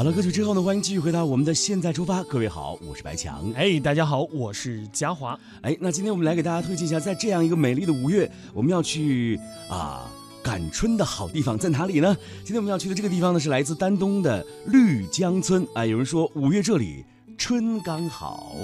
[0.00, 2.22] 好了，歌曲之后呢，欢迎继续回到我们的现在出发。
[2.22, 3.52] 各位好，我是白强。
[3.54, 5.38] 哎，大家好，我是嘉华。
[5.60, 10.10] 哎，那今天我们来给大家推荐一下，在这样一个美丽的五月，我们要去啊
[10.42, 12.16] 赶春的好地方在哪里呢？
[12.38, 15.68] 今天我们要去的这个地方呢，是来自丹东的绿江村。
[15.74, 17.04] 啊，有人说五月这里
[17.36, 18.54] 春刚好。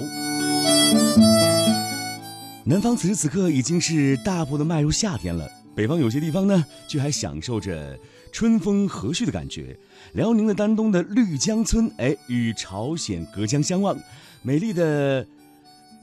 [2.63, 5.47] 南方此时此刻已经是大步的迈入夏天了，
[5.77, 7.95] 北方有些地方呢，却还享受着
[8.31, 9.77] 春风和煦的感觉。
[10.13, 13.95] 辽宁的丹东的绿江村，哎，与朝鲜隔江相望，
[14.41, 15.23] 美丽的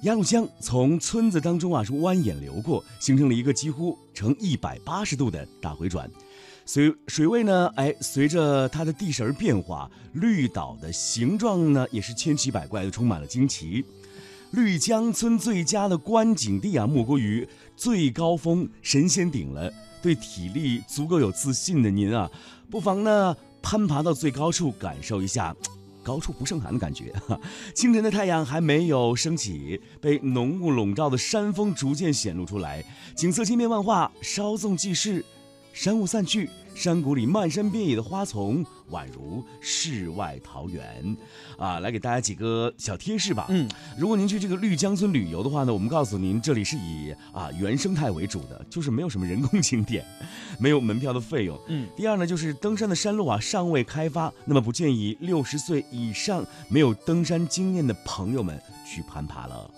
[0.03, 6.09] 鸭绿江从村子当中啊是蜿蜒流过，形成了一个几乎呈一百八十度的大回转。
[6.65, 13.85] 随水位呢，哎，随着它的地势而变化，绿岛的形状呢也是千奇百怪的，充满了惊奇。
[14.55, 19.73] 绿江村最佳的观景地啊，莫过于最高峰神仙顶了。
[20.01, 22.31] 对体力足够有自信的您啊，
[22.71, 25.57] 不妨呢攀爬到最高处，感受一下
[26.05, 27.13] 高处不胜寒的感觉。
[27.75, 32.85] 清晨的太阳还没有升起，被浓雾笼罩的山峰逐渐显露出来，
[33.17, 35.25] 景色千变万化，稍纵即逝。
[35.75, 36.49] 山雾散去。
[36.75, 41.17] 山谷里漫山遍野的花丛，宛如世外桃源，
[41.57, 43.47] 啊，来给大家几个小贴士吧。
[43.49, 50.05] 嗯，如果您去这个绿江村旅游的话呢，我们告诉您，这里是以啊原生态为主的，就是没有什么人工景点，
[50.59, 51.57] 没有门票的费用。
[51.69, 59.71] 嗯，第二呢，就是登山的山路啊尚未开发，那么不建议六十岁以上没有登山经验的朋友们去攀爬了。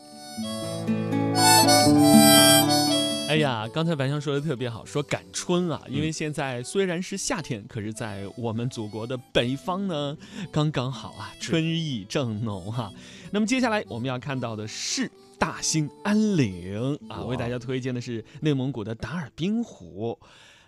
[3.36, 10.16] 哎呀，刚才白香说的特别好，说赶春啊，因为现在虽然是夏天，可是在我们祖国的北方呢，
[10.50, 12.90] 刚刚好啊，春意正浓哈。
[13.30, 20.18] 那么接下来我们要看到的是大兴安岭啊，为大家推荐的是内蒙古的达尔滨湖。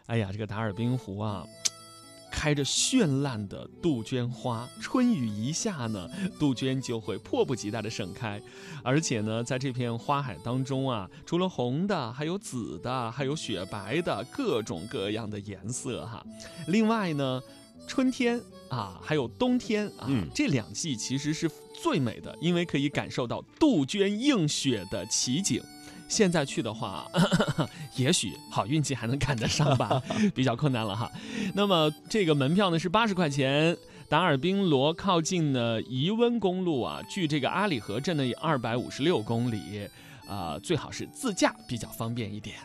[0.04, 1.46] 哎呀，这个达尔滨湖啊。
[2.38, 6.08] 开着绚烂的杜鹃花，春雨一下呢，
[6.38, 8.40] 杜鹃就会迫不及待的盛开，
[8.84, 16.24] 而且呢，在这片花海当中啊，除了红的，还有紫的，还有雪白的，各种各样的颜色哈。
[16.68, 17.42] 另外呢，
[17.88, 21.50] 春天啊，还有冬天啊，这两季其实是
[21.82, 25.60] 最美的，因为可以感受到杜鹃映雪的奇景。
[26.08, 27.06] 现在去的话，
[27.96, 30.02] 也许好运气还能赶得上吧，
[30.34, 31.10] 比较困难了哈。
[31.54, 33.76] 那么这个门票呢是八十块钱。
[34.10, 39.86] 达尔滨罗靠近呢宜温公路啊，距这个阿里河镇呢有二百五十六公里，
[40.26, 42.56] 啊，最好是自驾比较方便一点。